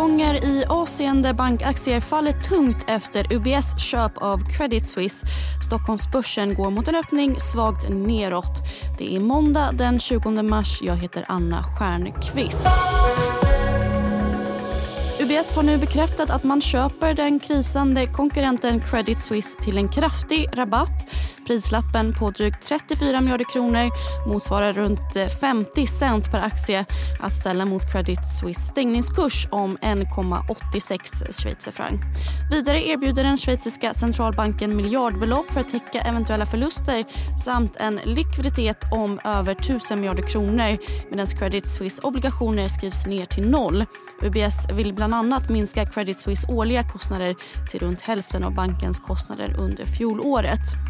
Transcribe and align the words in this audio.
uppgångar 0.00 0.44
i 0.44 0.64
Asien 0.68 1.22
där 1.22 1.32
bankaktier 1.32 2.00
faller 2.00 2.32
tungt 2.32 2.84
efter 2.86 3.32
UBS 3.32 3.78
köp 3.78 4.18
av 4.18 4.38
Credit 4.56 4.88
Suisse. 4.88 5.26
Stockholmsbörsen 5.66 6.54
går 6.54 6.70
mot 6.70 6.88
en 6.88 6.94
öppning 6.94 7.40
svagt 7.40 7.88
neråt. 7.88 8.62
Det 8.98 9.16
är 9.16 9.20
måndag 9.20 9.72
den 9.72 10.00
20 10.00 10.42
mars. 10.42 10.78
Jag 10.82 10.96
heter 10.96 11.24
Anna 11.28 11.62
Stjernqvist. 11.62 12.66
UBS 15.20 15.54
har 15.54 15.62
nu 15.62 15.78
bekräftat 15.78 16.30
att 16.30 16.44
man 16.44 16.60
köper 16.60 17.14
den 17.14 17.38
krisande 17.38 18.06
konkurrenten 18.06 18.80
Credit 18.80 19.20
Suisse 19.20 19.62
till 19.62 19.78
en 19.78 19.88
kraftig 19.88 20.48
rabatt. 20.52 21.14
Prislappen 21.50 22.14
på 22.14 22.30
drygt 22.30 22.62
34 22.62 23.20
miljarder 23.20 23.44
kronor 23.52 23.90
motsvarar 24.28 24.72
runt 24.72 25.16
eh, 25.16 25.26
50 25.26 25.86
cent 25.86 26.30
per 26.30 26.40
aktie 26.40 26.84
att 27.20 27.32
ställa 27.32 27.64
mot 27.64 27.92
Credit 27.92 28.18
Suisse 28.40 28.60
stängningskurs 28.60 29.48
om 29.50 29.76
1,86 29.76 31.32
schweizerfranc. 31.32 32.00
Vidare 32.50 32.86
erbjuder 32.86 33.24
den 33.24 33.38
schweiziska 33.38 33.94
centralbanken 33.94 34.76
miljardbelopp 34.76 35.52
för 35.52 35.60
att 35.60 35.68
täcka 35.68 36.00
eventuella 36.00 36.46
förluster 36.46 37.04
samt 37.44 37.76
en 37.76 38.00
likviditet 38.04 38.84
om 38.92 39.20
över 39.24 39.52
1000 39.52 40.00
miljarder 40.00 40.26
kronor 40.26 40.78
medan 41.10 41.26
Credit 41.26 41.68
Suisse 41.68 42.02
obligationer 42.02 42.68
skrivs 42.68 43.06
ner 43.06 43.24
till 43.24 43.50
noll. 43.50 43.84
UBS 44.22 44.70
vill 44.72 44.92
bland 44.94 45.14
annat 45.14 45.48
minska 45.48 45.86
Credit 45.86 46.18
Suisse 46.18 46.52
årliga 46.52 46.82
kostnader 46.82 47.34
till 47.70 47.80
runt 47.80 48.00
hälften 48.00 48.44
av 48.44 48.54
bankens 48.54 49.00
kostnader 49.00 49.56
under 49.58 49.86
fjolåret. 49.86 50.89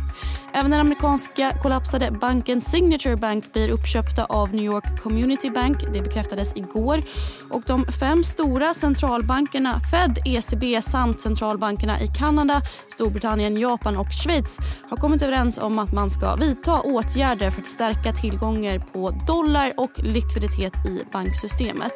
Även 0.53 0.71
den 0.71 0.81
amerikanska 0.81 1.53
kollapsade 1.63 2.11
banken 2.11 2.61
Signature 2.61 3.17
Bank 3.17 3.53
blir 3.53 3.71
uppköpta 3.71 4.25
av 4.25 4.55
New 4.55 4.65
York 4.65 5.03
Community 5.03 5.51
Bank. 5.51 5.79
Det 5.93 6.03
bekräftades 6.03 6.57
igår. 6.57 7.03
Och 7.51 7.63
De 7.67 7.85
fem 7.85 8.25
stora 8.25 8.75
centralbankerna 8.75 9.81
Fed, 9.91 10.19
ECB 10.25 10.83
samt 10.83 11.21
centralbankerna 11.21 12.01
i 12.01 12.07
Kanada, 12.07 12.63
Storbritannien, 12.89 13.61
Japan 13.61 13.97
och 13.97 14.13
Schweiz 14.13 14.59
har 14.91 14.97
kommit 14.97 15.23
överens 15.23 15.59
om 15.59 15.79
att 15.79 15.93
man 15.93 16.11
ska 16.11 16.37
vidta 16.37 16.81
åtgärder 16.81 17.51
för 17.51 17.61
att 17.61 17.67
stärka 17.67 18.13
tillgångar 18.13 18.79
på 18.79 19.11
dollar 19.27 19.73
och 19.77 19.91
likviditet 19.97 20.87
i 20.87 21.05
banksystemet. 21.13 21.93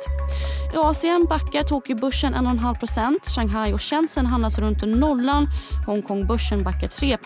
I 0.75 0.77
Asien 0.77 1.27
backar 1.29 1.63
Tokyobörsen 1.63 2.35
1,5% 2.35 3.35
Shanghai 3.35 3.73
och 3.73 3.83
Shenzhen 3.83 4.27
handlas 4.27 4.59
runt 4.59 4.83
nollan. 4.87 5.49
Hongkongbörsen 5.87 6.63
backar 6.63 6.89
3 6.89 7.17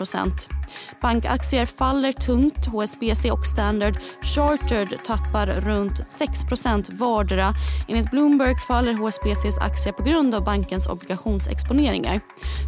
Bankaktier 1.01 1.65
faller 1.65 2.11
tungt. 2.11 2.65
HSBC 2.65 3.31
och 3.31 3.45
Standard 3.45 3.97
Chartered 4.21 5.03
tappar 5.03 5.47
runt 5.47 5.99
6% 5.99 6.97
vardera. 6.97 7.53
Enligt 7.87 8.11
Bloomberg 8.11 8.55
faller 8.67 8.93
HSBCs 8.93 9.57
aktie 9.57 9.93
på 9.93 10.03
grund 10.03 10.35
av 10.35 10.43
bankens 10.43 10.87
obligationsexponeringar. 10.87 12.21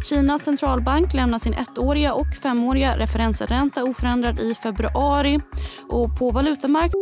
Kinas 0.08 0.42
centralbank 0.42 1.14
lämnar 1.14 1.38
sin 1.38 1.54
ettåriga 1.54 2.12
och 2.12 2.34
femåriga 2.42 2.98
referensränta 2.98 3.84
oförändrad 3.84 4.40
i 4.40 4.54
februari. 4.54 5.40
Och 5.88 6.18
på 6.18 6.30
valutamarknaden 6.30 7.01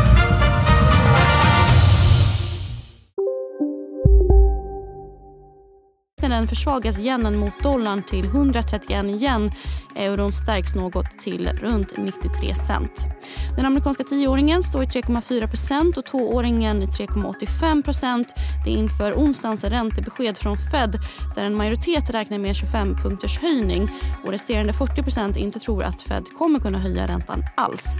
Marknaden 6.21 6.47
försvagas 6.47 6.99
yenen 6.99 7.37
mot 7.37 7.63
dollarn 7.63 8.03
till 8.03 8.25
131 8.25 9.05
yen. 9.05 9.51
Euron 9.95 10.31
stärks 10.31 10.75
något 10.75 11.19
till 11.19 11.47
runt 11.47 11.97
93 11.97 12.55
cent. 12.55 13.05
Den 13.55 13.65
amerikanska 13.65 14.03
tioåringen 14.03 14.63
står 14.63 14.83
i 14.83 14.85
3,4% 14.85 15.97
och 15.97 16.05
tvååringen 16.05 16.81
i 16.81 16.85
3,85% 16.85 18.25
Det 18.65 18.71
inför 18.71 19.13
onsdagens 19.13 19.63
räntebesked 19.63 20.37
från 20.37 20.57
Fed 20.57 20.99
där 21.35 21.43
en 21.43 21.55
majoritet 21.55 22.09
räknar 22.09 22.37
med 22.37 22.55
25 22.55 22.97
punkters 23.03 23.39
höjning 23.39 23.89
och 24.25 24.31
resterande 24.31 24.73
40% 24.73 25.37
inte 25.37 25.59
tror 25.59 25.83
att 25.83 26.01
Fed 26.01 26.25
kommer 26.37 26.59
kunna 26.59 26.79
höja 26.79 27.07
räntan 27.07 27.43
alls. 27.57 27.99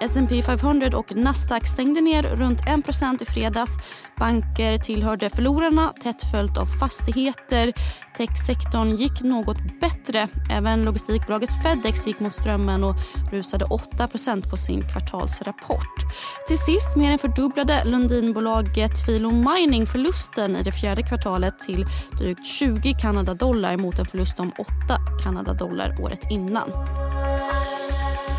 S&P 0.00 0.42
500 0.42 0.98
och 0.98 1.16
Nasdaq 1.16 1.66
stängde 1.66 2.00
ner 2.00 2.22
runt 2.22 2.60
1 2.60 3.22
i 3.22 3.24
fredags. 3.24 3.70
Banker 4.18 4.78
tillhörde 4.78 5.30
förlorarna, 5.30 5.92
tätt 6.02 6.22
följt 6.30 6.58
av 6.58 6.66
fastigheter. 6.66 7.72
Techsektorn 8.16 8.96
gick 8.96 9.22
något 9.22 9.80
bättre. 9.80 10.28
Även 10.50 10.84
logistikbolaget 10.84 11.50
Fedex 11.62 12.06
gick 12.06 12.20
mot 12.20 12.32
strömmen 12.32 12.84
och 12.84 12.94
rusade 13.32 13.64
8% 13.64 14.50
på 14.50 14.56
sin 14.56 14.82
kvartalsrapport. 14.88 15.96
Till 16.48 16.58
sist 16.58 16.96
mer 16.96 17.10
än 17.12 17.18
fördubblade 17.18 17.84
Lundinbolaget 17.84 19.06
Filo 19.06 19.30
Mining 19.30 19.86
förlusten 19.86 20.56
i 20.56 20.62
det 20.62 20.72
fjärde 20.72 21.02
kvartalet 21.02 21.58
till 21.58 21.86
drygt 22.18 22.46
20 22.46 22.94
Kanadadollar 23.00 23.76
mot 23.76 23.98
en 23.98 24.06
förlust 24.06 24.40
om 24.40 24.52
8 24.58 24.68
Kanadadollar 25.22 26.00
året 26.00 26.20
innan. 26.30 26.70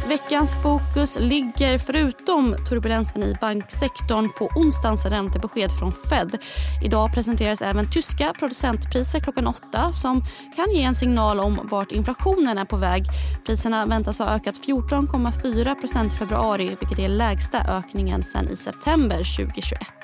Veckans 0.07 0.55
fokus 0.63 1.17
ligger 1.19 1.77
förutom 1.77 2.55
turbulensen 2.69 3.23
i 3.23 3.37
banksektorn 3.41 4.29
på 4.37 4.49
onsdagens 4.55 5.05
räntebesked 5.05 5.71
från 5.79 5.91
Fed. 5.91 6.37
Idag 6.83 7.13
presenteras 7.13 7.61
även 7.61 7.91
tyska 7.91 8.33
producentpriser 8.39 9.19
klockan 9.19 9.47
åtta 9.47 9.93
som 9.93 10.23
kan 10.55 10.71
ge 10.71 10.83
en 10.83 10.95
signal 10.95 11.39
om 11.39 11.59
vart 11.63 11.91
inflationen 11.91 12.57
är 12.57 12.65
på 12.65 12.77
väg. 12.77 13.03
Priserna 13.45 13.85
väntas 13.85 14.19
ha 14.19 14.35
ökat 14.35 14.55
14,4 14.67 16.07
i 16.07 16.09
februari 16.09 16.75
vilket 16.79 16.99
är 16.99 17.09
lägsta 17.09 17.57
ökningen 17.77 18.23
sen 18.23 18.49
i 18.49 18.57
september 18.57 19.17
2021. 19.37 19.96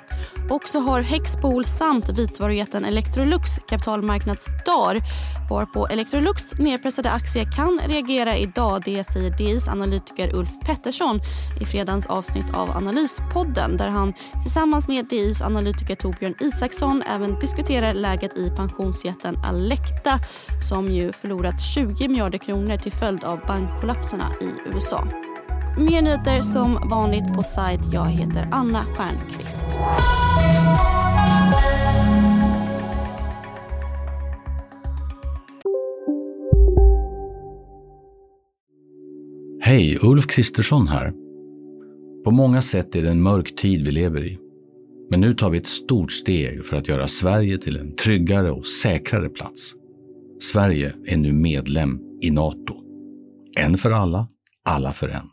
Och 0.50 0.67
så 0.67 0.79
har 0.79 1.01
Hexpol 1.01 1.66
samt 1.66 2.09
vitvarujätten 2.09 2.85
Electrolux 2.85 3.59
kapitalmarknadsdagar 3.67 5.01
varpå 5.50 5.88
Electrolux 5.88 6.53
nedpressade 6.53 7.11
aktie 7.11 7.45
kan 7.45 7.79
reagera 7.88 8.38
idag. 8.38 8.81
Det 8.85 9.03
säger 9.03 9.38
DIs 9.38 9.67
analytiker 9.67 10.35
Ulf 10.35 10.50
Pettersson 10.66 11.19
i 11.62 11.66
fredagens 11.66 12.06
avsnitt 12.06 12.53
av 12.53 12.69
Analyspodden 12.72 13.78
där 13.78 13.88
han 13.88 14.13
tillsammans 14.44 14.88
med 14.88 15.06
DIs 15.06 15.41
analytiker 15.41 15.95
Torbjörn 15.95 16.35
Isaksson 16.39 17.03
även 17.07 17.39
diskuterar 17.39 17.94
läget 17.94 18.38
i 18.38 18.50
pensionsjätten 18.50 19.38
Alecta 19.45 20.19
som 20.69 20.91
ju 20.91 21.12
förlorat 21.12 21.62
20 21.62 22.07
miljarder 22.07 22.38
kronor 22.38 22.78
till 22.78 22.91
följd 22.91 23.23
av 23.23 23.39
bankkollapserna 23.47 24.31
i 24.41 24.69
USA. 24.69 25.07
Mer 25.78 26.01
nyheter 26.01 26.41
som 26.41 26.89
vanligt 26.89 27.34
på 27.34 27.44
sajt. 27.44 27.94
Jag 27.94 28.06
heter 28.06 28.47
Anna 28.51 28.84
Stjernqvist. 28.84 29.67
Hej, 39.62 40.00
Ulf 40.01 40.28
Kristersson 40.28 40.88
här. 40.88 41.13
På 42.23 42.31
många 42.31 42.62
sätt 42.62 42.95
är 42.95 43.03
det 43.03 43.09
en 43.09 43.22
mörk 43.22 43.56
tid 43.56 43.85
vi 43.85 43.91
lever 43.91 44.25
i. 44.25 44.39
Men 45.09 45.22
nu 45.22 45.33
tar 45.33 45.50
vi 45.50 45.57
ett 45.57 45.67
stort 45.67 46.12
steg 46.12 46.66
för 46.66 46.78
att 46.78 46.88
göra 46.88 47.07
Sverige 47.07 47.57
till 47.57 47.78
en 47.78 47.95
tryggare 47.95 48.51
och 48.51 48.66
säkrare 48.66 49.30
plats. 49.30 49.74
Sverige 50.39 50.95
är 51.06 51.18
nu 51.18 51.33
medlem 51.33 52.00
i 52.21 52.31
Nato. 52.31 52.75
En 53.57 53.77
för 53.77 53.92
alla, 53.92 54.27
alla 54.63 54.94
för 54.94 55.07
en. 55.07 55.32